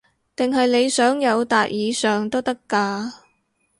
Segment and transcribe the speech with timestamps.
[0.35, 3.11] 定係你想友達以上都得㗎